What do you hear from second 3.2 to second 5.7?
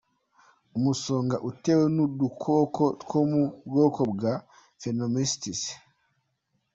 mu bwoko bwa Pneumocystis,.